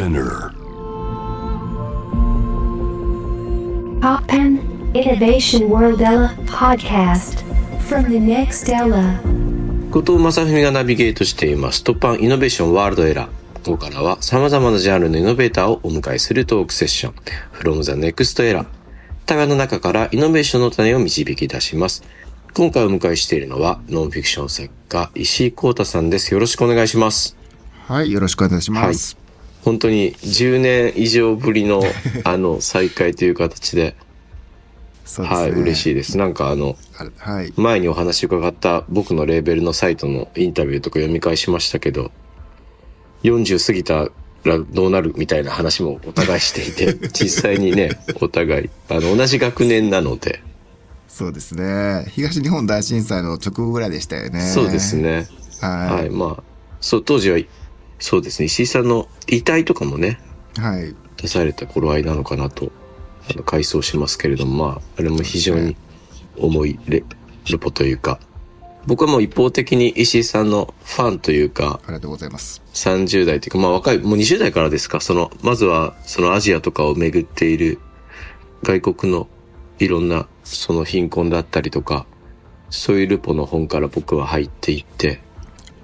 [0.00, 0.54] Spinner.
[4.00, 4.58] Poppen
[4.94, 7.44] Innovation World Ella podcast
[7.86, 9.20] from the next Ella.
[9.90, 13.28] 後藤正文がナビゲートしています突破イノベーションワールドエラー。
[13.62, 17.14] ここからは様々なジャンルのイノベーターをお迎えするトークセッション。
[17.52, 18.64] from the next era。
[19.26, 22.04] 互いの中からイノベーションの種を導き出します。
[22.54, 26.32] 今回お迎えしているのはノンフィクション作家石井光太さんです。
[26.32, 27.36] よろしくお願いします。
[27.86, 29.19] はい、よろしくお願いします。
[29.62, 31.82] 本当に10年以上ぶりの
[32.24, 33.94] あの再会という形で、
[35.04, 35.42] そうですね。
[35.42, 35.94] はい、嬉しいい。
[35.94, 36.18] です。
[36.18, 36.76] なんかあの、
[37.16, 37.52] はい。
[37.56, 42.10] 前にお話伺った僕のレーベルのサイトのインタビューとか読み返しましたけど、
[43.24, 44.10] 40過ぎた
[44.44, 50.42] らどうなるみたいな話もお互いしていて、 実際にね、お互い、あの、同じ学年なので、
[51.08, 52.06] そうですね。
[52.10, 54.40] 東日本大震災の直後ぐらいでしたよね。
[54.40, 54.96] そうです。
[54.96, 55.26] ね。
[55.60, 56.42] ははい、まあ、
[56.80, 57.38] そう、当時は、
[58.00, 60.18] そうですね、石井さんの遺体とかもね、
[60.58, 60.60] い。
[60.60, 60.94] はい。
[61.16, 62.72] 出された頃合いなのかなと、
[63.30, 65.76] あの、回想しますけれども、まあ、あれも非常に
[66.38, 67.04] 重いレ
[67.50, 68.18] レポというか、
[68.86, 72.62] 僕はもう一方的に石井さんのファンというか、ありがとうございます。
[72.72, 77.78] 30代というか、まあ若い、もう20代からですか、その、まずはそのアジアとかを巡っている
[78.62, 79.28] 外国の
[79.78, 82.06] いろんなその貧困だったりとか、
[82.70, 85.20] そういうルポの本から僕は入っていって、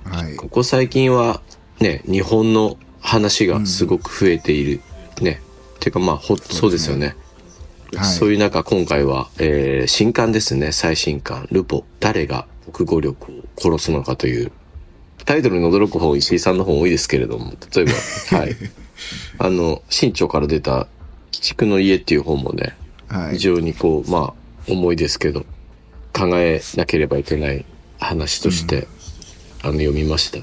[0.04, 0.36] はい。
[0.36, 1.42] ここ最近は
[1.80, 4.80] ね、日本の話がすごく増えている。
[5.20, 5.40] ね。
[5.80, 7.06] ていうかまあ、ほ、そうですよね。
[7.06, 7.16] はい
[8.04, 14.50] そういう中、今回は、えー新刊ですね、最新刊、ルポ、誰が国語力を殺すのかという、
[15.24, 17.92] タイトルに驚く本、石井さんの本多いですけれども、例えば、
[18.38, 18.56] はい。
[19.38, 20.88] あの、新潮から出た、鬼
[21.30, 22.76] 畜の家っていう本もね、
[23.08, 23.38] 非はい。
[23.38, 25.46] 常にこう、まあ、重いですけど、
[26.12, 27.64] 考えなければいけない
[27.98, 28.88] 話として、
[29.62, 30.40] あの、読みました。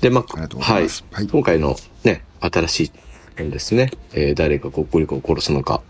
[0.00, 2.92] で、まあ、はいはい今回のね、新しい
[3.36, 5.82] 本ですね、えー誰が国力を殺すのか。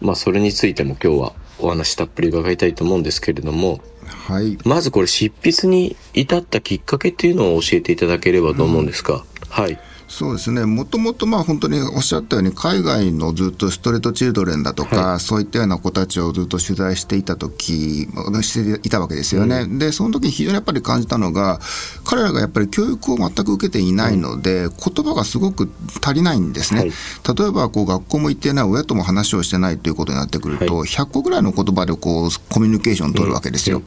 [0.00, 4.58] まあ、それについても今日はお話たっぷり伺いたいと思うんですけれども、はい。
[4.64, 9.78] まずこれ執筆に至ったきっかけっていうのを教えていただければと思うんですが、はい。
[10.10, 10.66] そうですね。
[10.66, 18.08] もともとまあ本当におっしゃったように海外のずっとストレートチルドレンだとか、そういったような子たちをずっと取材していた時、
[18.42, 19.66] していたわけですよね。
[19.66, 21.60] で、その時に非常にやっぱり感じたのが、
[22.04, 25.70] 彼らがやっぱり教育を全く受けていないので、言葉がすごく
[26.04, 26.80] 足りないんですね。
[26.80, 26.92] はい
[27.36, 33.82] 例えばこう学校も行ってない、親とも話をしてないということになってくると、は100個ぐらいの言葉でこうコミュニケーションを取るわけですよ。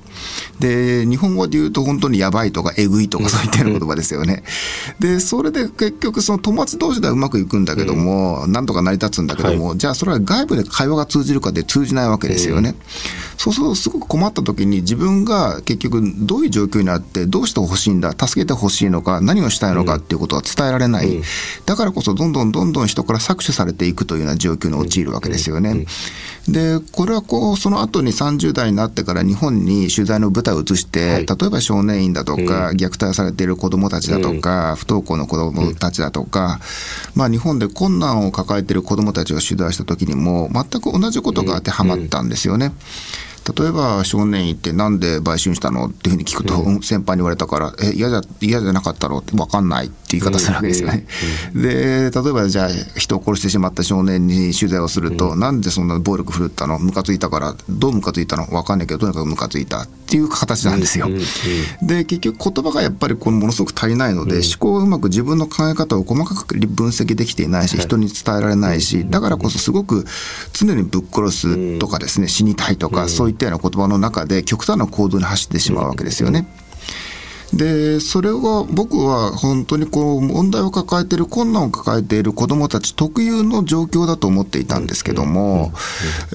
[0.60, 4.44] で、日本語で言うと本当にやばいとかえぐいとかそういったような言葉ですよね。
[5.00, 12.76] で、それで結局その友達同士ではうまくいくんだけども、なんとか成り立つんだけども、じゃあそれは外部で会話が通じるかで通じないわけですよね。
[13.38, 21.22] そうするとすごく困った時に自分が結局どういう状況になってどうしてほしいんだ、助けてほしいのか、何をしたいのかっていうことは伝えられない。
[21.66, 25.86] だからこそどんどんどんどん人から搾取されていくというような状況に陥るわけですよね。
[26.48, 31.26] で、これはこう、その後に30代になってから日本に取材の舞台を移して、はい。
[31.26, 36.60] 例えば少年院だとか、虐待されている子どもたちだとか、不登校の子どもたちだとか、
[37.16, 42.74] まあ日本で困難を抱えている子どもたちを取材した時にも、全く同じことが当てはまったんですよね。
[43.58, 46.82] 例えば少年院ってなんで売春したのっていうふうに聞くと、うん。
[46.82, 51.06] 先輩に言われたから、え、嫌じゃ、嫌じゃなかったろって分かんないって言い方するわけですよね。
[51.54, 56.80] で、例えばじゃあ人を殺してしまった少年に取材をすると、なんでそんな暴力振るったの？
[56.80, 58.46] ムカついたから、どうムカついたの？
[58.46, 59.84] 分かんないけど、とにかくムカついた。
[59.84, 61.08] っていう形なんですよ。
[61.82, 70.06] で、結局言葉がやっぱりこのものすごく足りないので、思考をうまく自分の考え方を細かく分析できていないし、人に伝えられないし、だからこそすごく
[70.52, 76.48] 常にぶっ殺すとかですね、死にたいとか、そういいったような言葉の中で極端な行動に走ってしまうわけですよね。
[77.54, 85.72] で、それは僕は本当にこう問題を抱えている、困難を抱えている子どもたち特有の状況だと思っていたんですけども、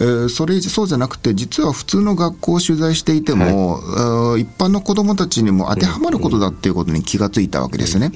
[0.01, 8.13] えーそれそうじゃなくて、実は普通の学校を取材していても、えー一般の子どもたちにも当てはまることだっていうことに気がついたわけですね。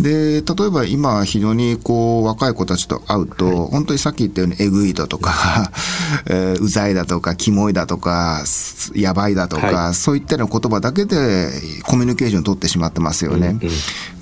[0.00, 5.72] で、例えば今非常にこう若い子たちと会うと、本当にさっき言ったようにえぐいだとか、
[6.26, 11.50] えーうざいだとか、キモいだとか、すやばいだとか、はそういったような言葉だけで
[11.84, 13.58] コミュニケーションを取ってしまってますよね。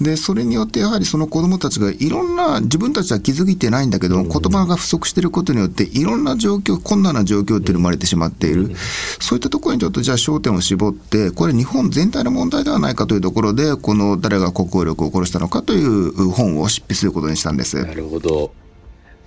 [0.00, 8.75] で、それによってやはりその子供たちがいろんな、自分たちは気づいてないんだけど、言葉が不足していることによって、いろんな状況、困難な状況っていうのが生まれてしまっている。
[9.20, 17.82] そういったところにちょっとじゃあ焦点を絞って、これ日本全体の問題ではないかというところで、この誰が国王力を殺したのかという本を執筆することにしたんです。
[17.82, 18.53] なるほど。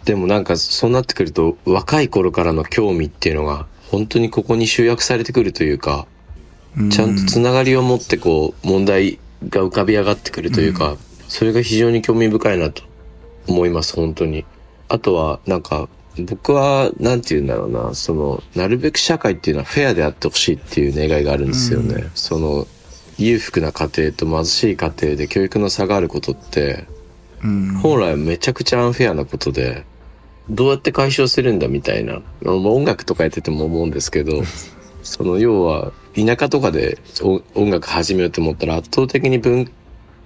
[0.06, 6.08] でもなんかそうなってくると若い頃からの興味っていうのが本当にここに集約されてくるというか、
[6.92, 12.84] ちゃんとつながりを持ってこう問題が浮かび上がってくるというか、それが非常に興味深いなと
[13.48, 14.46] 思います、本当に。
[14.88, 15.88] あとは、なんか、
[16.18, 22.10] 僕は、なんて言うんだろうな、その、なるべく社会っていうのはフェアであってほしいっていう願いがあるんですよね。
[22.16, 22.68] その、
[23.18, 26.86] 裕福な家庭と貧しい家庭で教育の差があることって、
[27.44, 27.74] うん。
[27.76, 29.86] 本来はめちゃくちゃアンフェアなことで、
[30.50, 34.42] どうやって解消するんだみたいな、まあ音楽とかやってても思うんですけど、
[35.04, 35.92] その要は
[36.26, 39.72] 田舎とかでお音楽始めようと思ったら圧倒的に文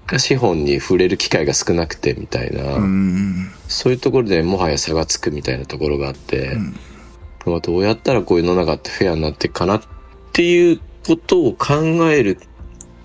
[0.06, 3.52] 化資本に触れる機会が少なくてみたいな、うん。
[3.68, 6.58] そういうところでもはや差がつくみたいなところがあって、
[7.46, 9.82] まあどうやったらこういう世の中ってフェアになっていくかなっ
[10.32, 11.76] ていうことを考
[12.12, 12.40] える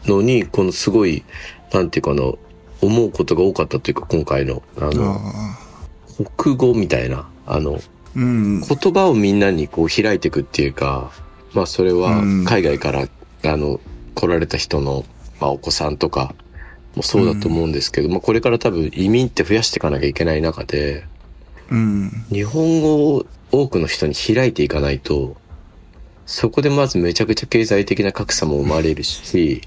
[0.04, 1.24] のに、このすごい、
[1.72, 2.22] なんていうかな、
[2.80, 5.58] 思うことが多かったというか、今回の、あの、あ
[6.36, 8.60] 国語みたいな、あの、ーうん。
[8.60, 11.12] 言葉をみんなにこう開いていくっていうか、
[11.52, 12.44] まあそれはうん。
[12.44, 13.08] 海外から、
[13.44, 13.80] あの、
[14.14, 15.04] 来られた人の、
[15.40, 16.34] まあお子さんとか
[16.94, 21.04] もそうだと思うんですけど、まあこれから多分移民って増やしていかなきゃいけない中で、
[21.70, 22.10] うん。
[22.30, 25.36] 日本語を多くの人に開いていかないと、
[26.26, 29.62] そこでまずめちゃくちゃ経済的な格差も生まれるし、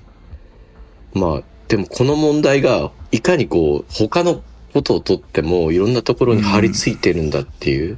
[1.13, 4.43] まあ、でもこの問題がいかにこう、他の
[4.73, 7.97] ことをとってもいろんなところに張り付いてるんだっていう、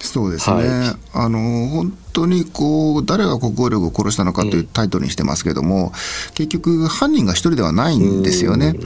[0.00, 0.56] そうですね。
[0.56, 5.92] はあの、本当にこう、誰が国語力を殺したのかというタイトルにしてますけども、
[6.34, 8.76] 結局犯人が一人ではないんですよね。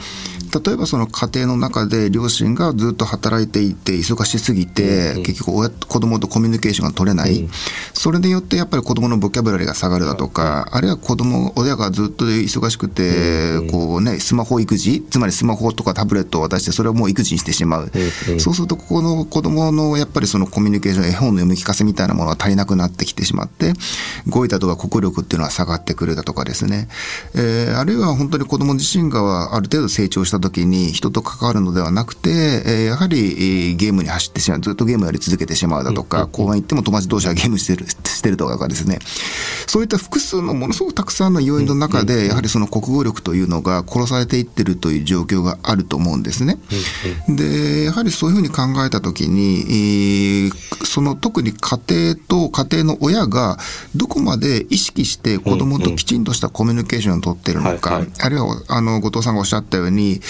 [0.64, 7.48] 例えばその家庭の中で両親がずっと働いていて忙しすぎて、結局親子供とコミュニケーションが取れない、
[7.92, 17.90] それによってやっぱり子供のボキャブラリーが下がるだとか、あるいは子供親がずっと忙しくて、こうねスマホ育児つまりスマホとかタブレットを渡してそれをもう育児にしてしまう、
[18.38, 23.72] そうするとここの子供のやっぱりそのコミュニケーション絵本の読み聞かせみたいなものが足りなくなってきてしまって
[24.28, 26.88] 語彙だとか国力っていうのは下がってくるだとかですね、
[27.34, 38.98] えーあるいは本当に子供自身がある程度成長した時に人と関わるのではなくて、えーやはりえーゲームに走ってしまうずっとゲームをやり続けてしまうだとか、公園行っても友達同士がゲームしてるしてるとかですね。
[39.66, 46.58] そういった複数のものすごくたくさんの要因の中で、やはりその国語力というのが殺されていってるという状況があると思うんですね。
[47.28, 50.52] で、やはりそういうふうに考えたときに、えー
[50.84, 53.58] その特に家庭と家庭の親が
[53.94, 60.20] どこまで意識して子供ときちんとしたコミュニケーションを取っているのか、あるいはあの後藤さんがおっしゃったように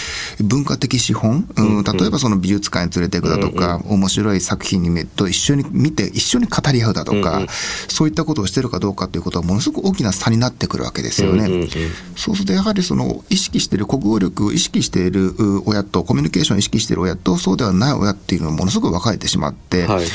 [0.40, 7.46] 文化的資本、うん、例えばその美術館に連れていくだとか、面白い作品にめと一緒に見て一緒に語り合うだとか、
[7.88, 11.68] そういったことをしてるかどうかということはものすごく大きな差になってくるわけですよね。
[12.16, 20.06] そうするとやはりその意識している国語力を意識しているう親とコミュニケーションを意識している親とそうではない親っていうのはものすごく分かれてしまって、はい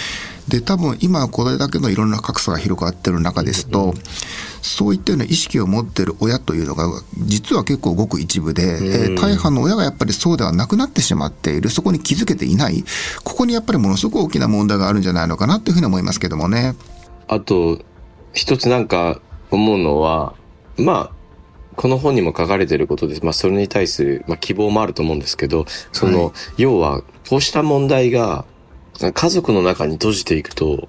[0.51, 3.93] で多分今これだけのいろんな格差が広がってる中ですと、
[4.61, 6.87] そういったような意識を持っている親というのが
[7.19, 12.83] 実は結構ごく一部で、えー大半の親がやっぱりそうではなくなってしまっているそこに気づけていない
[13.23, 16.75] ここにやっぱりものすごく大きな問題があるんじゃないのかなというふうに思いますけどもね。
[17.27, 17.79] あと、
[18.33, 19.21] 一つなんか
[19.51, 20.33] 思うのは、
[20.77, 21.21] まあ、
[21.75, 23.23] この本にも書かれていることです。
[23.23, 28.45] まあ、それに対する、まあ、希望もあると思うんですけど、その、はい要は、こうした問題が、
[29.13, 30.87] 家族の中に閉じていくと、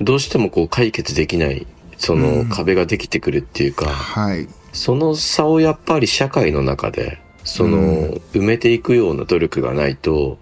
[0.00, 1.66] どうしてもこう解決できない、
[1.96, 4.48] その壁ができてくるっていうか、はい。
[4.72, 10.38] その差をやっぱり社会の中で、その、埋めていくような努力がないと、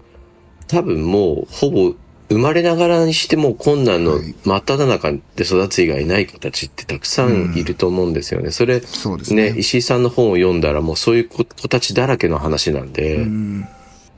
[0.67, 1.93] 多分もう、ほぼ、
[2.29, 4.33] 生まれながらにしても困難のはい。
[4.45, 8.51] 真っ只中で育つ以外ない子たちってたくさんいると思うんですよね。
[8.51, 9.51] それ、そうですね。
[9.51, 13.67] ね、石井さんの本を読んだらもうそういう子子たちだらけの話なんで、うん。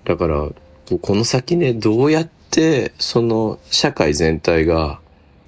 [0.05, 0.47] だから、
[1.01, 2.31] この先ね、どうやって、
[2.99, 4.99] その、社会全体が、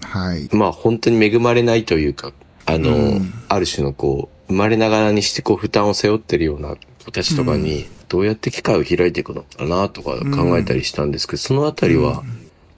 [0.02, 0.50] はい。
[0.52, 2.32] まあ本当に恵まれないというか、
[2.66, 3.34] あの、うん。
[3.48, 12.24] ある種のこう、生まれながらにしてこう負担を背負ってるような子たちとかに、どうやって機会を開いていくのかなとか考えたりしたんですけど、そのあたりは、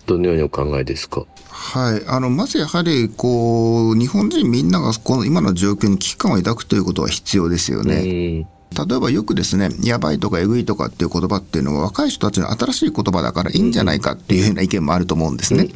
[0.05, 1.25] どのようにお考えですか？
[1.50, 8.48] はい、あのまずやはりこう日本人みんながこの今の状況に危機感を抱くということは必要ですよね。
[8.72, 8.88] うん。
[8.88, 15.70] 例えばよくですね、やばいとかえぐいとかっていう言葉っていうのは若い人たちの新しい言葉だからいいんじゃないかっていうような意見もあると思うんですね。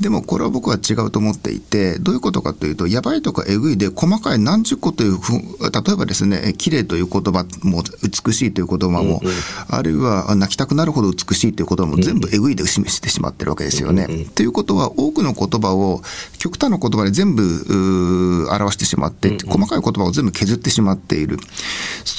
[0.00, 9.20] でもこれは僕は違うと思っていて、どういうことかというと、やばいとかえぐいで細かい何十個という例えばですね、綺麗という言葉も美しいという言葉も、
[9.68, 14.26] あるいは泣きたくなるほど美しいという言葉も全部えぐいで示してしまってるわけですよね。
[14.34, 16.02] ということは多くの言葉を
[16.38, 21.38] 極端な言葉で全部表してしまって、細かい言葉を全部削ってしまっている。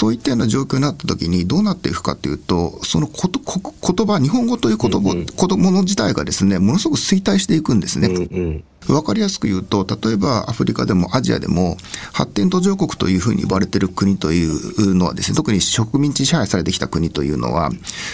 [0.03, 8.07] そうういったような状況になった時にどうなっていくかというと、そのことこ言葉、日本語という言葉、うんうん子供の自体がですね、ものすごく衰退していくんですね。
[8.07, 8.95] うんうん。
[8.95, 11.77] わかりやすく言うと、例えばアフリカでもアジアでも、
[12.11, 17.71] 発展途上国というふうに言われている国というのはですね、特に植民地支配されてきた国というのは、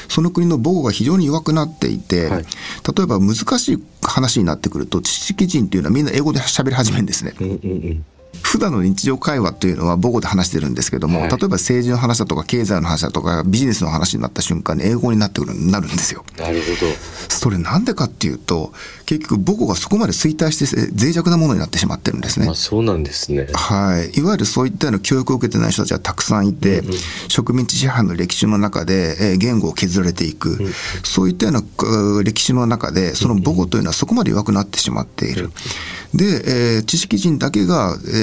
[0.07, 2.45] その国の母語が非常に弱くなっていて、はい
[2.97, 7.33] 例えば難しい話になってくると、知識人というのはみんな英語で喋り始めるんですね。
[7.39, 8.05] うんうんうん。
[8.43, 16.25] 普段の日常会話というのは母語で話してるんですけども、はい例えば政治の話だとか経済の話だとかビジネスの話になった瞬間に英語になってくるなるんですよ。
[16.37, 16.91] なるほど。
[17.29, 18.73] それなんでかっていうと、
[19.05, 22.55] 結局母語がそこまで衰退して脆弱なものになってしまってるんですねあ、。
[22.55, 23.47] そうなんですね。
[23.53, 24.19] はい。
[24.19, 26.83] いわゆるそういったような教育を受けてない人たちはたくさんいて、
[27.27, 30.57] 植民地支配の歴史の中で、えー言語を削られていく、
[31.03, 35.51] そういったような歴史の中で、その母語というのはそこまで弱くなってしまっている。
[36.13, 36.25] で、
[36.75, 38.18] えー知識人だけが、えー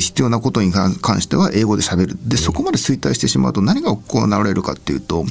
[0.00, 2.18] 必要なことに関関しては英語で喋る。
[2.24, 5.24] で、そこまで衰退してしまうと何が行われるかっていうと、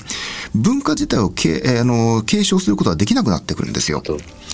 [0.55, 4.01] 文化自体をけ、えーあの継承することができなくなってくるんですよ。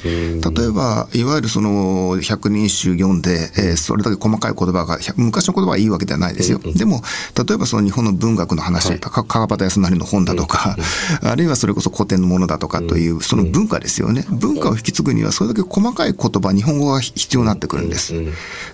[0.04, 6.60] 例えば、いわゆるその百人一首読んで、えーそれだけ細かい言葉が、昔の言葉はいいわけではないですよ。
[6.60, 7.02] でも、
[7.48, 10.78] 例えばその日本の文学の話、か川端康成の本だとか、
[11.22, 14.26] あるいはそれこそ古典のものだとかという、その文化ですよね。
[14.30, 18.14] 文化を引き継ぐには、それだけ細かい言葉、日本語が必要になってくるんです。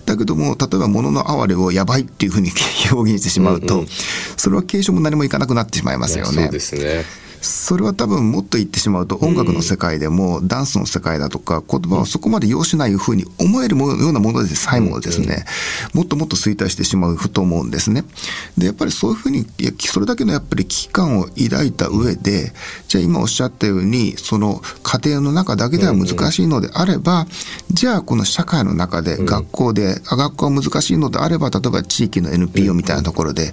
[0.06, 2.50] だけども、例えば物の哀れをやばいっていうふうに
[2.92, 3.84] 表現してしまうと、
[4.36, 6.52] それは継承も何もいかなくなってしまいますよねそう。
[6.52, 7.04] ですね。
[7.40, 15.44] それは多分もっと言ってしまうと音楽の世界でもダンスの世界だとか言葉をそこまで要しないふうに思えるようなものでさえもですね、
[15.94, 18.04] もっともっと衰退してしまうと思うんですね。
[18.58, 19.46] で、やっぱりそういうふうに、
[19.80, 22.52] それだけのやっぱり危機感を抱いた上で、
[22.88, 27.26] じゃあ今おっしゃったように、その家庭の中だけでは難しいのであれば、
[27.70, 33.52] じゃあこの社会の中で学校で、あ学校は難しいのであれば、例えば地域の NPO みたいなところで、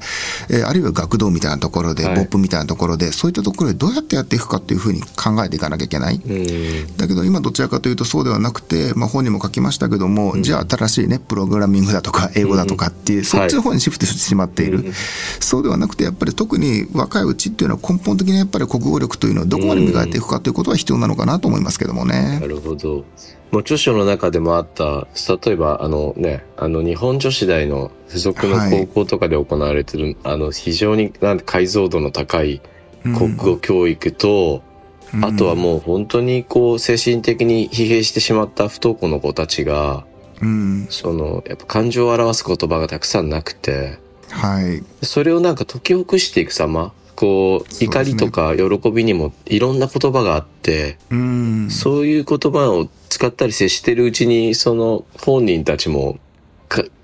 [0.49, 2.15] えーあるいは学童みたいなところで、はい。
[2.15, 6.15] ボップみたいなところで、そういったところでどうやってやっていくかっていうふうに考えていかなきゃいけない。
[6.15, 6.97] うん。
[6.97, 14.91] だけど今どちらかというとそうではなくて、まあ、本にも書きましたけども、じゃあ新しいね、プログラミングだとか英語だとかっていう、そっちの方にシフトしてしまっている。
[15.39, 22.47] そうではなくて、やっぱり特に若いうちっていうのは根本的にやっぱり国語力というのをどこまで磨いていくかということは必要なのかなと思いますけどもねな。
[22.47, 23.05] るほど。
[23.51, 25.07] もう著書の中でもあった、
[25.45, 31.13] 例えばあのね、あの日本女子大の付属の高校とかで行われてる、あの非常に
[31.45, 32.61] 解像度の高い
[33.15, 34.63] 国語教育と、
[35.21, 40.05] あとはもう本当にこう精神的に疲弊してしまった不登校の子たちが、
[40.41, 43.99] うん、そのやっぱ感情を表す言葉がたくさんなくて、
[44.29, 44.83] はい。
[45.05, 56.19] それをなんか解きほぐしていく様、こう、怒りとか喜びにもいろんな言葉があって、うん、そういう言葉を使ったり接してるうちに、その本人たちも、か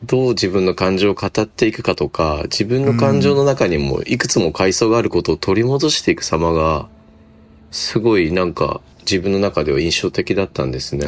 [0.04, 6.88] どう自分の感情を語っていくかとか、自分の感情の中にもいくつも階層があることを取り戻していく様が、
[7.72, 11.08] すごいなんか自分の中では印象的だったんですね。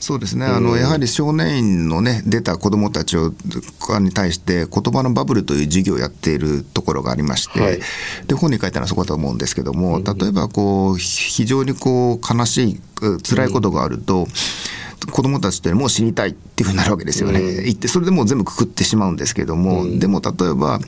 [0.00, 3.32] そうですね、あのやはり少年院の、ね、出た子どもたちを
[4.00, 7.80] に対して、言葉のバブルという授業をやっているところがありまして、はい。
[8.26, 14.28] で本に書いたのはそこだと思うんですけども、例えばこう非常にこう悲しい、う辛いことがあると、
[15.10, 17.40] 子供たちってもう死にたいっていうふうになるわけですよね。
[17.40, 17.64] うん。
[17.64, 20.80] 言って、それでもう全部くくってしまうんですけども、でも例えば、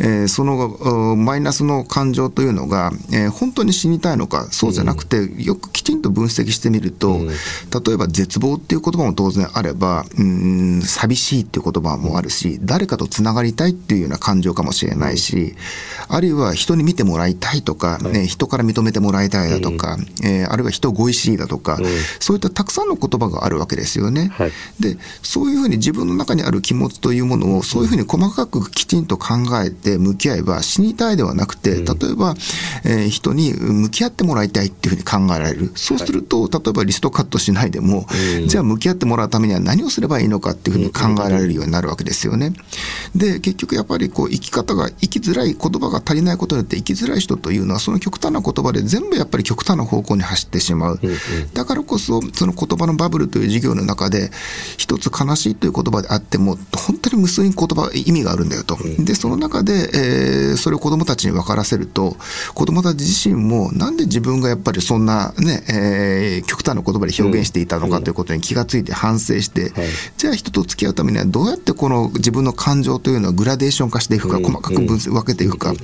[0.00, 7.20] えーそのうマイナスの感情というのが、えー本当に死にたいのか、そうじゃなくて、よくきちんと分析してみると、
[7.86, 15.54] 例えば絶望っていう言葉も当然あれば、うん、寂しいっていう言葉もあるし、誰かとつながりたいっていうような感情かもしれないし、
[16.08, 21.78] あるいは人に見てもらいたいとか、ね、人から認めてもらいたいだとか、えーあるいは人恋しいだとか、
[22.20, 24.30] そういったたくさんの言葉があるわけですよね。
[24.32, 29.34] はいで、そういうふうに自分の中にある気持ちというものを、そういうふうに細かくきちんと考
[29.64, 31.84] えて向き合えば、死にたいではなくて、例え
[32.14, 32.34] ば、
[32.84, 35.72] えー人に向き合ってもらいたいっていうふうに考えられる。
[35.74, 38.06] そうすると、例えばリストカットしないでも、
[38.46, 42.52] じゃあ向き合ってもらうためには何をすればいいのかっていうふうに考えられるようになるわけですよね。
[43.14, 51.00] で、結局やっぱりこう、生き方が、生きづらい言葉が足りないことによって生きづらい人というのは、その極端な言葉で全部やっぱり極端な方向に走ってしまう。
[51.54, 54.30] だからこそ、その言葉のバブルという授業の中で、
[54.78, 58.78] 一つ悲しいという言葉であっても、本当に無数に言葉、意味があるんだよと。
[58.98, 62.16] で、その中で、えーそれを子供たちに分からせると、
[62.54, 69.72] 子供たち自身も、なんで自分がやっぱりそんなね、えー極端な言葉で表現していたのかということに気がついて反省して、
[70.16, 75.74] じゃあ人と付き合うためにはどうやってこの自分の感情というのをグラデーション化していくか、細かく分けていくか、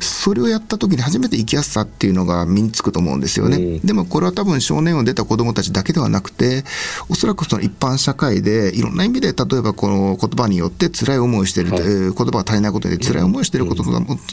[0.00, 3.58] そそれをやった時に初めて生きやすさっていうのが身につくと思うんですよね。
[3.58, 3.80] うん。
[3.86, 6.64] でもこれは多分少年を出た子供たちだけではなくて、
[7.08, 13.84] おそらくその一般社会でいろんな意味で、例えばこの言葉によって辛い思いをしている、はいえー言葉が足りないことで辛い思いをしていること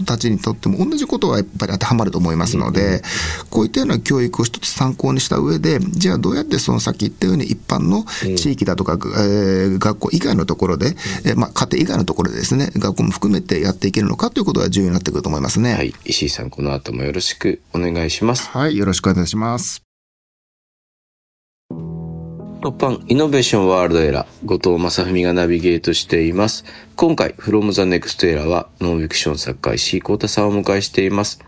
[0.05, 3.01] たちにとっても同じことはやっぱり当てはまると思いますので、
[3.50, 8.05] こういったような教育を一つ参考にした上で、じゃあどうやってそのさっき言ったように一般の
[8.38, 10.95] 地域だとか、えー学校以外のところで、
[11.25, 15.73] えーまあ家庭以外のところでですね、学校も含めてやっていけるのかということが重要になってくると思いますね。
[15.73, 15.93] はい。
[16.05, 18.50] 石井さん、この後もよろしくお願いします。
[18.50, 19.92] はい、よろしくお願いします。
[22.63, 26.63] 突版イノベーションワールドエラー、後藤正文がナビゲートしています。
[26.96, 31.41] 今回、From the Next Era は、ノンフィクション作家石井幸太さんをお迎えしています。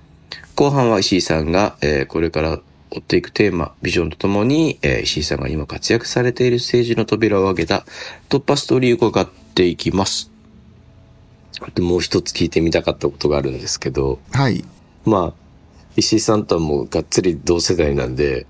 [0.55, 2.59] 後半は石井さんが、えーこれから
[2.91, 7.85] 追っていくテーマ、ビジョンとともに、えー石井さんが今活躍されている政治の扉を開けた
[8.27, 10.29] 突破ストーリーを伺っていきます。
[11.75, 14.65] でもう一つ聞いてみたかったことがあるんですけど、はい。
[15.05, 15.44] まあ、
[15.95, 18.45] 石井さんとはもうがっつり同世代なんで、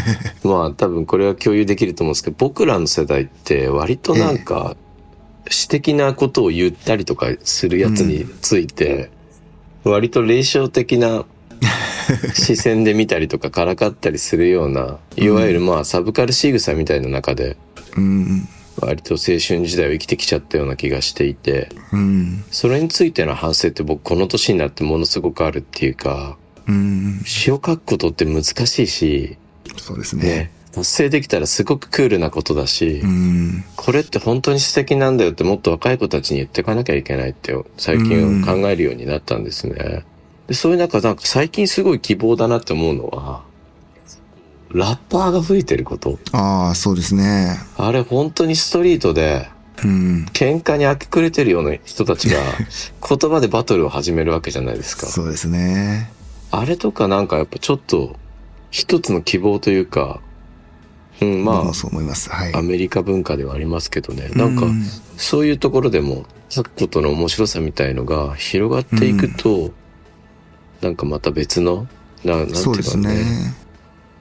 [0.44, 4.76] まあ多分これは共有できると思うんですけど、僕らの世代って割となんか、
[5.48, 9.10] 私的なことを言ったりとかするやつについて、
[9.84, 11.24] 割と霊障的な
[12.34, 17.56] 視線で見たりとかからかったりするような、いわゆるまあサブカル仕草みたいな中で、
[17.96, 18.48] うん。
[18.80, 22.44] 割と青春時代を生きてきちゃったような気がしていて、うん。
[22.50, 27.22] それについての反省って僕この年になってものすごくあるっていうか、うん。
[27.24, 29.36] 詩を書くことって難しいし、
[29.76, 30.22] そうですね。
[30.22, 33.64] ね、達成できたらすごくクールなことだし、うん。
[33.76, 40.04] これって本当に素敵なんだよってもっと若い子たちに言っていかなきゃいけないって最近考えるようになったんですね。
[40.46, 43.42] でそういう中なんか最近すごい希望だなって思うのは、
[44.72, 46.18] ラッパーが増えてること。
[46.32, 47.56] ああ、そうですね。
[47.76, 49.48] あれ本当にストリートで
[49.84, 50.26] うん。
[50.32, 52.38] 喧嘩に明け暮れてるような人たちが
[53.08, 55.06] 言葉でバトルを始めるわけじゃないですか。
[55.06, 56.12] そうですね。
[56.50, 58.16] あれとかなんかやっぱちょっと
[58.70, 60.20] 一つの希望というか、
[61.20, 62.30] うん、ま僕もそう思います。
[62.30, 62.62] はいあ、ア。
[62.62, 64.84] メリカ文化ではありますけどね、なんかうん
[65.16, 69.72] そういうところでも書くことの面白さみたいのが広がっていくと、
[70.80, 71.86] なんかまた別の、
[72.24, 73.24] ななんていうかそうですね。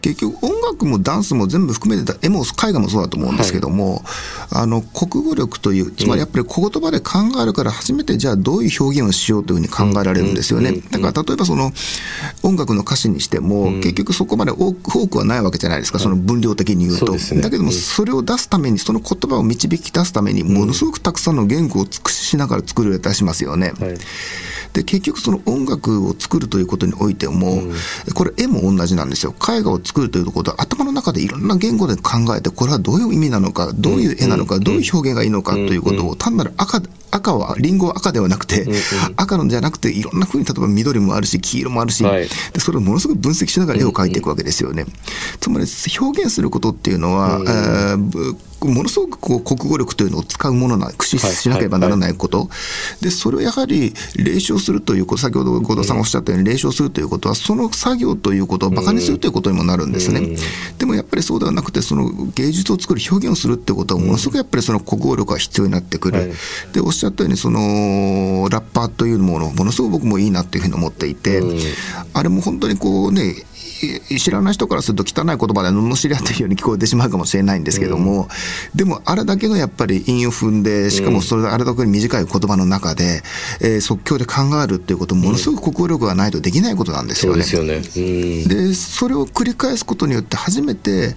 [0.01, 4.03] 結局音楽もダンスも全部含めてた絵も絵画もそうだと思うんですけども、
[4.51, 11.71] あの国語力というつまりやっぱり小言葉で考えるから初めてじゃあどういう表現をしようというふうに考えられるんですよね、だから例えばその
[12.43, 13.81] 音楽の歌詞にしても、うん。
[13.81, 17.41] 結局そこまで多くはないわけじゃないですかその分量的に言うと、ね。
[17.41, 17.75] だけどもうん。
[17.75, 23.97] それを出すためにその言葉を導き出すためにものすごくたくさんの言語を尽くしながら作り出しますよね、はい。
[24.73, 27.61] で結局その音楽を作るということにおいても、
[28.13, 29.33] これ絵も同じなんですよ。
[29.33, 38.67] 絵画を作るということは頭の中でいろんな言語で考えてこれはどういう意味なのかどういう絵なのか、どういう表現がいいのかということを単なる赤赤はリンゴは赤ではなくて、
[39.15, 42.27] 赤のじゃなくていろんな風に例えば緑もあるし黄色もあるし、はい。
[42.53, 44.85] でそれをものすごく分析しながら絵を描いていくわけですよね、
[45.39, 45.65] つまり
[45.99, 52.49] 表現することっていうのは、えーぶものすごくこう国語力というのを使うものな駆使しなければならないこと、
[53.01, 60.35] でそれをやはり霊障するということ先ほど後藤さんがおっしゃったように霊障するということはその作業ということをバカにするということにもなるんですね、
[60.77, 66.31] でもやっぱりそうではなくてその芸術を作る表現をするってことはものすごくやっぱりその国語力が必要になってくる、はい。
[66.73, 71.41] でおっしゃったようにそのラッパーというものものすごく僕もいいなっていうふうに思っていて、
[72.13, 73.35] あれも本当にこうねい
[74.19, 78.27] 知らない人からすると汚い言葉で罵り合ってるように聞こえてしまうかもしれないんですけども、
[78.75, 83.21] でもあれだけのやっぱり韻を踏んでしかもそれあれだけ短い言葉の中で、
[83.61, 87.43] えー即興で考えるっていうことものすごく国語力がないとできないことなんですよね。
[87.43, 91.15] そうでそれを繰り返すことによって初めて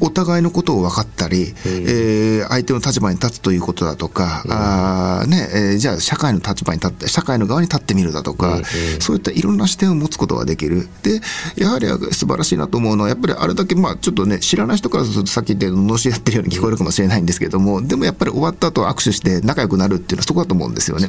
[0.00, 8.60] お互いのことを分かったり、えー相手の立場に立つということだとか、あーねえーじゃあ社会の立場に立って社会の側に立ってみるだとか、
[9.00, 10.88] そういったいろんな視点を持つことができる。
[11.02, 11.20] で
[11.56, 21.02] やはり素晴らしいなと思うのはやっぱりあれだけまあちょっとね知らない人からするとさっき言ったように罵り合ってるように聞こえるかもしれないんですけどもでもやっぱり終わった後握手して仲良くなるっていうのはそこだと思うんですよね。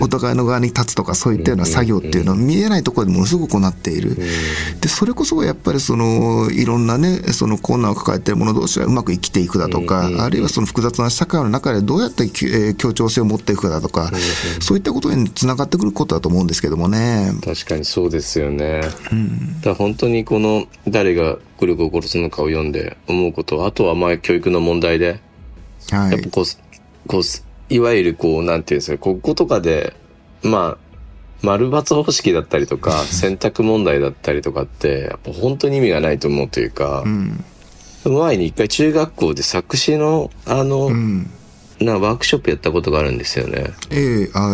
[0.00, 4.16] お互いの側に立つとかそういったような作業っていうのは見えないところでものすごく行っている、
[4.80, 14.10] でそれこそがやっぱりそのいろんなねその困難を抱えている者同士がうまく生きていくだとか、あるいはその複雑な社会の中でどうやってき、えー協調性を持っていくかだとか、
[14.60, 17.32] そういったことにつながってくることだと思うんですけどもね。
[17.44, 18.80] 確かにそうですよね。
[18.80, 18.96] だか
[19.70, 25.20] ら本当にこの誰が来るを殺すのかを読んで思うことは、あとはまあ教育の問題で、
[25.90, 26.12] はい。
[26.12, 26.44] やっぱこう、
[27.08, 27.22] こう、
[27.68, 29.94] いわゆるこう、なんていうんですか、国語とかで、
[30.42, 30.86] まあ、
[31.42, 37.44] マルバツ方式だったりとか、 選択問題だったりとかって、やっぱ本当に意味がないと思うというか、うん。
[38.04, 41.30] 前に一回中学校で作詞の、あの、うん。
[41.80, 43.66] なワークショップやったことがあるんですよね。
[43.90, 44.50] ええあ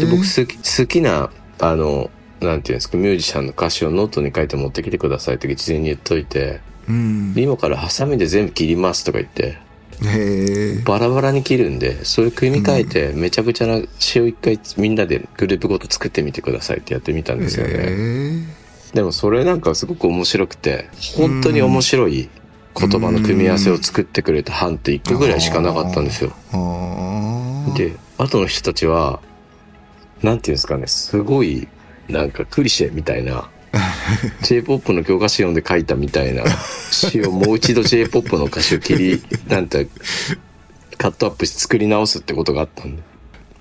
[0.00, 2.10] えで僕好き好きな、あの、
[2.44, 7.34] なんていうんですか、ミュージシャンの歌詞をノートに書いて持ってきてくださいって事前に言っといて、うん。
[7.34, 9.58] で今からハサミで全部切りますとか言って、
[10.02, 17.72] へえバラバラに切るんで、それ組み替えて、めちゃくちゃな詩を一回みんなでグループごと作ってみてくださいってやってみたんですよね。
[17.76, 22.28] へでもそれなんかすごく面白くて、本当に面白い
[22.76, 26.32] 言葉の組み合わせを作ってくれた班って一個ぐらいしかなかったんですよ。
[27.76, 29.20] で、後の人たちは、
[30.22, 31.68] なんていうんですかね、すごい、
[32.08, 33.48] なんかクリシェみたいな、
[34.42, 36.44] J-POP の教科書読んで書いたみたいな
[36.90, 39.88] 詩をもう一度 J-POP の歌詞を切り、なんて、
[40.98, 43.02] カットアップして作り直すってことがあったんで。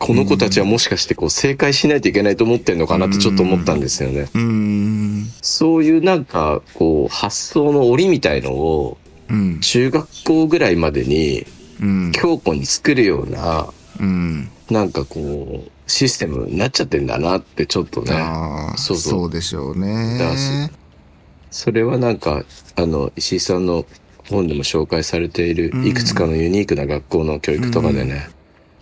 [0.03, 4.27] この子たちはもしかしてこう正解しないといけないと思ってんのかなってちょっと思ったんですよね。
[4.35, 8.97] うんそういうなんかこう発想の折みたいのを
[9.29, 11.45] うん中学校ぐらいまでに
[11.81, 18.11] うん強固に作るようなうんなんかこうシステムになっちゃってんだなってちょっとね。
[18.77, 19.19] そうそう。
[19.21, 20.69] そうでしょうね。
[21.51, 22.43] それはなんか
[22.75, 23.85] あの石井さんの
[24.29, 25.85] 本でも紹介されているうん。
[25.85, 28.27] いくつかのユニークな学校の教育とかでね、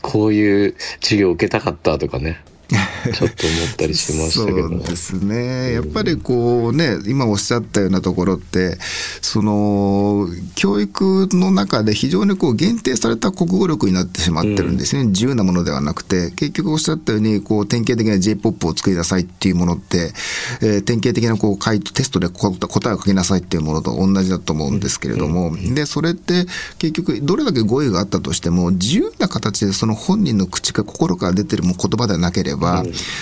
[0.01, 2.43] こういう授業を受けたかったとかね
[3.13, 5.73] ちょっと思ったりしましたけどそうですね。
[5.73, 8.77] やっぱりこうね、今おっしゃったようなところって、
[9.21, 15.05] その、教育の中で非常にこう限定された国語力になってしまってるんですね。
[15.05, 20.13] 自由なものではなくて、結局おっしゃったように、こう典型的な J-POP を作りなさいっていうものって、
[20.61, 26.45] えー典型的なこう回答テストでこ答えを書きなさいっていうものと同じだと思うんですけれども、で、それって
[26.79, 32.60] 結局どれだけ語彙があったとしても、自由な形でその本人の口か心から出てるもう言葉ではなければ、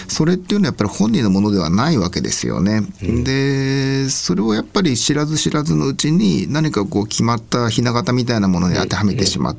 [0.07, 2.81] それっていうのはやっぱり本人のものではないわけですよね。
[3.01, 9.57] で、それをやっぱり知らず知らずのうちに何かこう決まったひな形みたいなものに当てはめてしまう。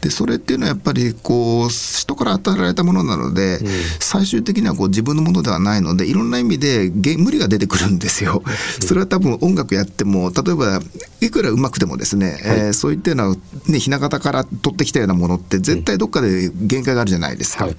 [0.00, 3.60] で、それっていうのはやっぱりこう、人から与えられたものなので、
[4.00, 8.42] 最終的にはこう自分のものではないので、いろんな意味でげ無理が出てくるんですよ。
[8.80, 10.80] それは多分音楽やっても、例えば、
[11.20, 13.36] いくら上手くてもですね、えーそういったような、
[13.72, 17.66] ね、ひな形から取ってきたようなものって絶対どっかで限界があるじゃないですか。
[17.66, 17.78] はいは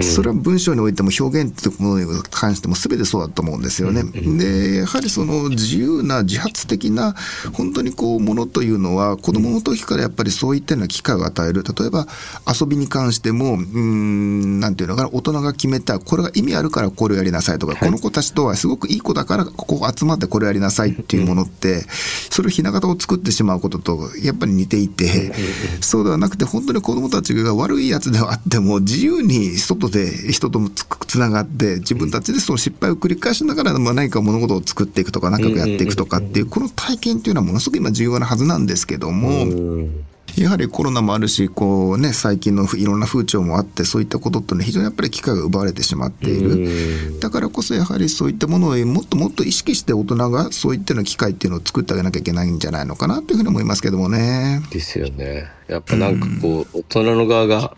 [0.00, 4.02] いそれは文章においても表現というものに関しても全てそうだと思うんですよね。
[4.04, 7.14] で、やはりその自由な自発的な
[7.52, 11.62] 本当にこうものというのは子供の時からやっぱりそういったような機会を与える。
[11.62, 12.06] 例えば
[12.46, 21.84] 遊びに関しても、うーん、なんていうのかな、大人が決めた、これが意味あるからこれをやりなさいとか、この子たちとはすごくいい子だからここ集まってこれをやりなさいっていうものって、
[22.30, 25.32] それをひな形を作ってしまうこととやっぱり似ていて、
[25.80, 39.28] そうではなくて本当に子供たちが悪いやつではあっても自由に外で人ともつつながって自分たちでその失敗を繰り返しながらまあ何か物事を作っていくとか仲良くやっていくとかっていうこの体験っていうのはものすごく今重要なはずなんですけども。
[39.28, 40.04] うん
[40.36, 47.20] やはりコロナもあるし、こうね、最近のいろんな風潮もあって、そういったことってね、非常にやっぱり機会が奪われてしまっている。
[47.20, 54.62] だからこそやはりそういったものをもっともっと意識して大人がそういったような機会っていうのを作ってあげなきゃいけないんじゃないのかなというふうに思いますけどもね。
[54.70, 55.50] ですよね。
[55.68, 57.76] やっぱなんかこう、大人の側が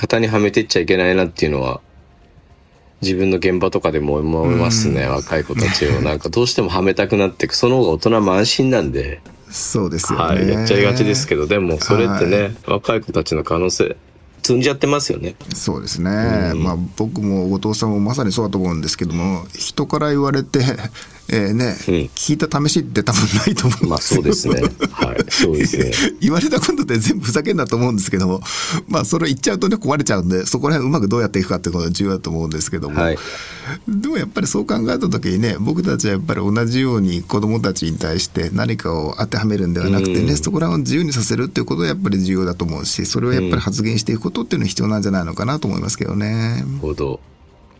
[0.00, 1.82] 型にはめてっちゃいけないなっていうのは、
[3.02, 6.00] 自分の現場とかでも思いますね、若い子たちを。
[6.02, 7.54] なんかどうしてもはめたくなってく。
[7.54, 10.24] その方が大人も安心なんで、そうですよね。
[10.24, 13.96] はい、やっちゃいがちですけど、でもそれってね、若い子たちの可能性、
[14.42, 15.34] 積んじゃってますよね。
[15.54, 20.60] そうですね、まあ僕も後藤さんもまさにそうだと思うんですけども人から言われて、
[21.32, 24.62] えーねうん聞いた試しって多分ないと思うんですよまあそうですね。
[24.90, 25.92] はい、そうですね。
[26.20, 28.42] 言われたことで全部ふざけんなと思うんですけども
[28.88, 33.18] まあそれ言っちゃうとね壊れちゃうんでそこら辺うまくどうやっていくかっていうことが重要だと思うんですけども、はい。
[33.88, 46.64] でもやっぱりそう考えた時にね僕たちはやっぱり同じように子どもたちに対して何かを当てはめるんではなくてね、うんそこら辺を自由にさせるっていうことがやっぱり重要だと思うしそれをやっぱり発言していくことっていうのは必要なんじゃないのかなと思いますけどね。
[46.80, 47.20] ほど。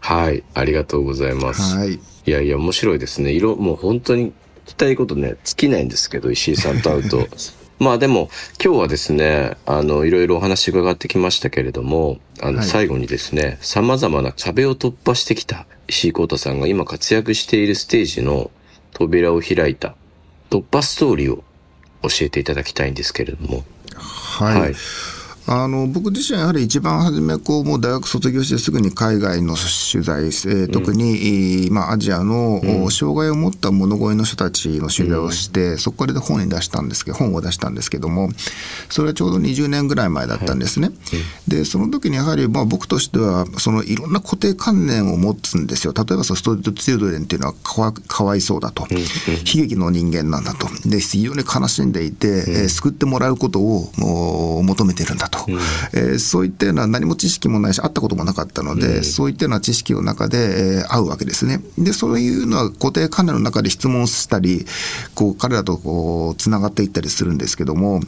[0.00, 1.76] はい、ありがとうございます。
[1.76, 3.32] はいいやいや、面白いですね。
[3.32, 4.32] 色、もう本当に聞
[4.66, 7.26] きたいことね、尽きないんですけど、石井さんと会うと。
[7.80, 8.28] まあでも、
[8.62, 18.50] 今日はですね、あの、いろいろお話伺ってきましたけれども、あの、はい最後にですね、様々な壁を突破してきた石井幸太さんが今活躍しているステージの
[18.92, 19.96] 扉を開いた
[20.50, 21.42] 突破ストーリーを
[22.02, 23.64] 教えていただきたいんですけれども。
[23.94, 24.74] はい、はい
[25.52, 32.60] あの僕自身はやはり一番初めこうもう大学卒業してすぐに海外の取材、えー特に、まあ、アジアの、
[32.90, 38.28] 障害を持った物乞いの人たちの取材をして、そこから本に出したんですけど本を出したんですけども
[38.88, 40.90] それはちょうど20年ぐらい前だったんですね。
[41.48, 45.92] でその時にやはり、まあ、僕としてはそのいろんな固定観念を持つんですよ。
[45.92, 50.68] 例えばそのストリートチルドレンっていうのはかわかわいそうだと、悲劇の人間なんだと。
[50.88, 55.39] で非常に悲しんでいて、えー救ってもらうことを求めてるんだと。
[55.48, 55.54] うん、
[55.92, 61.60] えー、そういったような何も知識もないし、会ったこともなかったので、うん、そういったような知識の中で、えー、会うわけですね。
[61.78, 64.66] で、そういうのは固定観念の中で質問したり、
[65.14, 68.00] こう、彼らとこう、つながっていったりするんですけども、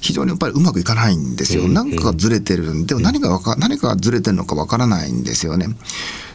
[0.00, 1.68] 非常にやっぱりうまくいかないんですよ。
[1.68, 5.68] なんかがずれてるんで、何がわか、何かがずれてるのかわからないんですよね。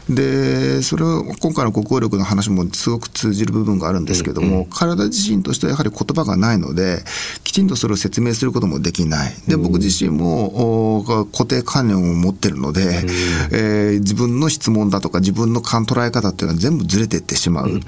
[0.08, 7.02] で、それは今回の国語力の話もすごく通じる部分があるんですけども、うんうん、体自身としてはやはり言葉がないので、
[7.42, 9.34] きちんとそれを説明することもできない。
[9.48, 17.68] で、僕自身も固定観念を持ってるので、うん、えー、自分の質問だとか自分の捉え方っていうのは全部ずれていってしまう。
[17.70, 17.80] うん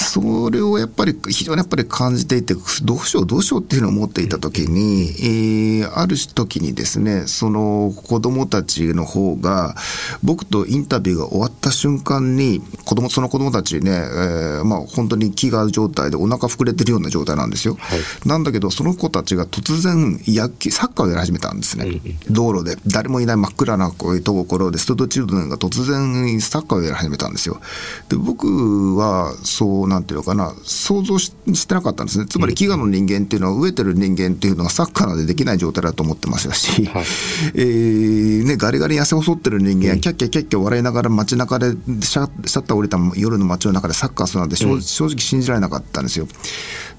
[0.00, 9.74] それをやっぱり非常にやっぱり感じていて、どうしようどうしようっていうのを思っていたときに、えー、ある時にですね、その子供たちの方が、
[10.22, 17.76] 僕とインタビューが終わった瞬間に、子供、その子供たちね、えー、まあ本当に気が状態でお腹膨れてるような状態なんですよ。
[17.78, 21.86] はい、なんだけど、その子たちが突然野球、サッカーをやり始めたんですね。
[22.28, 22.76] うん、道路で。
[22.86, 27.60] 誰もいない真っ暗なこういうところで、ストートチルドレンが突然サッカーをやり始めたんですよ。
[28.08, 31.32] で、僕は、そうなんていうのかな、想像し
[31.66, 32.26] てなかったんですね。
[32.26, 37.04] つまり、飢餓の人間っていうのは、飢えてる人間っていうのはサッカーでできない状態だと思ってましたし、はい、
[37.54, 46.28] えー、ね、ガリガリ痩せ細ってる人間、キャッキャキャッキャ笑いながら街中でシャッター降りた夜の街の中でサッカーするなんて正,、正直信じられなかったんですよ。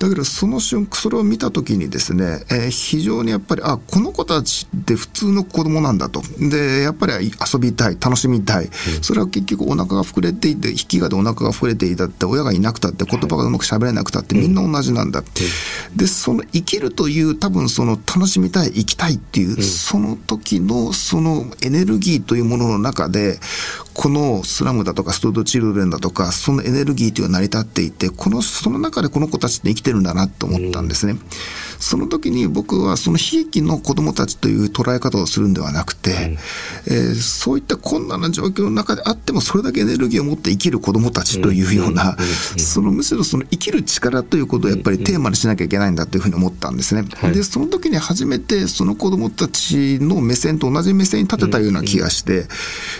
[0.01, 6.23] だけど、その瞬間、それを見たときにですね、えー、非常にやっぱり、あ、この子たちって普通の子供なんだと。
[6.39, 8.69] で、やっぱり遊びたい、楽しみたい。
[9.01, 15.23] それは結局お腹が膨れていて、引きがでお腹が膨れていたって、親がいなくたって、言葉がうまく喋れなくたって、みんな同じなんだ。
[15.95, 23.39] で、その生きるという、多分その楽しみたい、生きたいっていう、その時のそのエネルギーというものの中で、
[23.93, 31.15] このスラムだとかストートチルドレンだとか、そのエネルギーというのは成り立っていて、この、その中でこの子たちって生きてるんだなと思ったんですね。
[31.85, 42.15] うんその時に僕はその悲劇の子供たちという捉え方をするんではなくて、うん、えー、そういった困難な状況の中であってもそれだけエネルギーを持って生きる子供たちというような、
[42.57, 47.03] そのむしろその生きる力ということをやっぱりテーマにしなきゃいけないんだというふうに思ったんですね。
[47.33, 52.45] で、その時に初めてその子供たちの目線と同じ目線に立てたような気がして、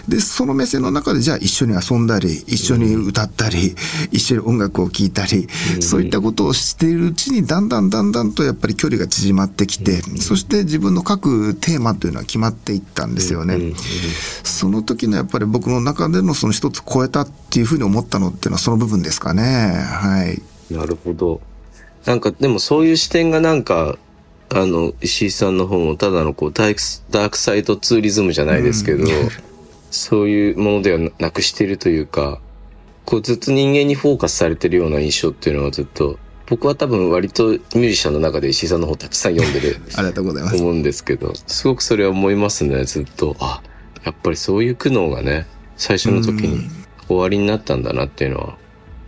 [0.07, 3.75] で、その目線の中でじゃあ一緒に遊んだり、一緒に歌ったり、
[4.11, 5.47] 一緒に音楽を聴いたり、
[5.79, 13.73] そういったことをしているうちにだんだんだんだんとやっぱりり距離が縮まってきて、そして自分の書くテーマというのは決まっていったんですよね。
[14.43, 19.43] その時のやっぱり僕の中でのその一つ超えたっていうふうに思ったのっていうのはその部分ですかね。
[19.43, 20.41] はい。
[20.73, 21.41] なるほど。
[22.05, 23.97] なんかでもそういう視点がなんか、
[24.49, 26.81] あの、石井さんの方もただのこうダーク、
[27.11, 29.07] ダークサイドツーリズムじゃないですけど、うん、
[29.91, 32.39] そういうものではなくしているというか、
[33.05, 36.17] こうずっと人間にフォーカスされてるような印象っていうのはずっと
[36.51, 40.57] 僕は多分割とミュージシャンの中で石井さんの方たくさん読んでる ありがとうございます。
[40.57, 42.83] 思うんですけどすごくそれは思いますね。
[42.83, 43.61] ずっとあ
[44.03, 46.69] やっぱりそういう苦悩がね最初の時に
[47.07, 48.57] 終わりになったんだなっていうのは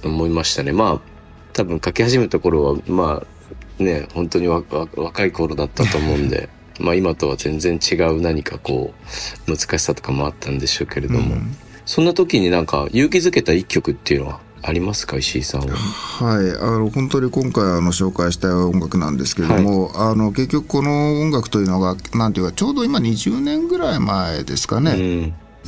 [0.05, 0.71] 思いましたね。
[0.71, 1.09] まあ
[1.51, 3.25] 多分書き始めた頃はま
[3.79, 6.47] あね本当に若い頃だったと思うんで
[6.79, 8.93] まあ今とは全然違う何かこ
[9.49, 11.35] う難しさとかもあったんでしょうけれども、
[11.85, 15.75] そんな時になんか勇気づけた一曲っていうのはありますか石井さんは？
[15.75, 24.91] はい、あの本当に今回あの紹介した音楽なんですけれども、はい、あの結局この音楽というのがなんていうかちょうど今20年ぐらい前ですかね。
[24.91, 24.99] うん、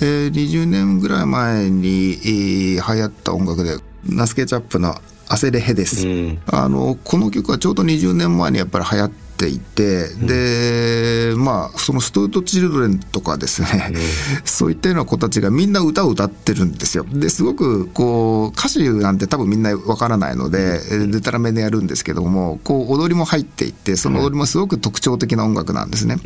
[0.01, 4.95] えー、20年ぐらい前に、えー、流行った音楽でナスケチャップの
[5.27, 14.01] 「アセレヘ」です、うん、あのこの曲はちょうど20年前にやっぱり流行っていて、うん、でまあそのストート・チルドレンとかですね、うん、
[14.45, 17.05] そういったような子たちがみんな歌を歌ってるんですよ。
[17.11, 26.17] ですごくこう歌詞なんて多分みんなわからないので、うん、でたらめでやるんですけどもこう踊りも入っていってその踊りもすごく特徴的な音楽なんですね、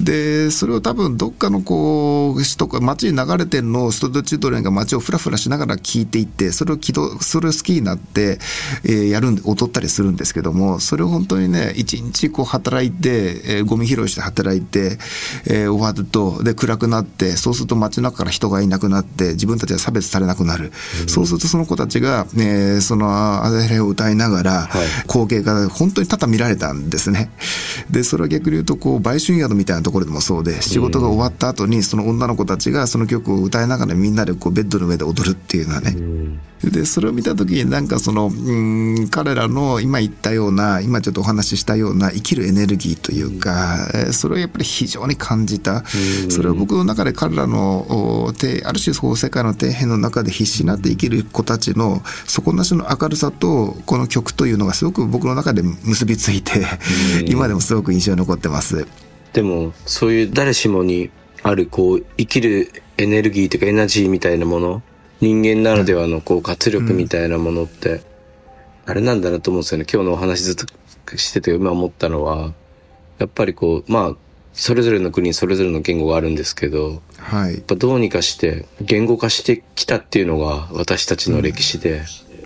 [0.00, 8.38] でそれを多分どっかのこう人が街に流れてるのをストート・チルドレンが街をふらふらしながら聴いていってそれを起動それを好きになって、
[8.84, 14.98] えー、やるんで踊ったりするんですけどもそれを本当にね一日こう働いて、えー、ゴミ拾いして働いて、
[15.46, 20.72] えー、終わると、で、暗くなって、そうすると街中から人がいなくなって、自分たちは差別されなくなる。
[21.02, 24.68] うん、そうするとその子たちが、えー、そのアゼレを歌いながら、
[25.06, 27.30] 光景が本当に多々見られたんですね。
[27.90, 35.94] で、それは逆に言うと、こう、売春宿みたいなところでもそうで、仕事が終わった後に、その女の子たちがその曲を歌いながらみんなでこう、ベッドの上で踊るっていうのはね。
[35.96, 36.40] うん
[36.70, 45.84] で、それを見たときになんかその、うん、彼らの今言ったような、今ちょっとお話ししたような生きるエネルギーというか、うん、それをやっぱり非常に感じた。
[46.24, 48.32] うん、それを僕の中で彼らの、
[48.64, 56.52] ある種そう世界の底辺の中で必死になって生きる子たちの底なしの明るさと、この曲というのがすごく僕の中で結びついて、
[57.26, 58.86] 今でもすごく印象に残ってます。
[59.32, 61.10] でも、そういう誰しもに
[61.42, 64.82] ある、こう、生きるエネルギーというかエナジーみたいなもの、
[65.20, 68.02] 人間ならではの、こう、活力みたいなものって、
[68.84, 69.86] あれなんだなと思うんですよね。
[69.90, 70.66] 今日のお話ずっと
[71.18, 72.52] してて今思ったのは、
[73.18, 74.16] やっぱりこう、まあ、
[74.52, 77.62] それぞれの国にそれぞれの言語があるんですけど、はいやっ。
[77.62, 82.02] ぱどうにかして言語化してきたっていうのが私たちの歴史で、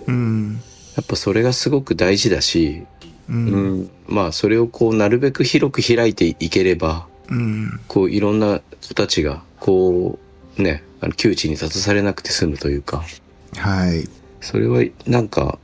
[0.07, 0.61] うん。
[0.95, 2.85] やっぱそれがすごく大事だし、
[3.29, 3.33] う。
[3.33, 7.79] うんん、まあそれをこうなるべく広く開いていければ、うん。
[7.87, 10.17] こういろんな子たちがこ
[10.57, 13.03] うね、あの窮地に立たされなくて済むというか、
[13.57, 14.07] はい。
[14.39, 15.59] それはなんか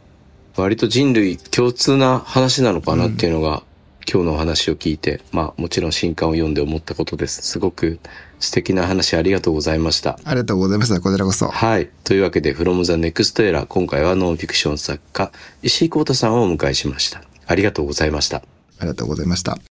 [0.55, 3.63] 割と人類共通な話なのかなっていうのが、
[4.11, 7.41] 今日のお話を聞いて、まあもちろん新刊を読んで思ったことです。
[7.41, 7.99] すごく
[8.39, 10.19] 素敵な話ありがとうございました。
[10.23, 10.99] ありがとうございました。
[10.99, 11.47] こちらこそ。
[11.47, 11.89] はい。
[12.03, 17.23] というわけで、from the next era、今回はノンフィクション作家、石井幸太さんをお迎えしました。
[17.47, 18.37] ありがとうございました。
[18.37, 18.41] あ
[18.81, 19.72] りがとうございました。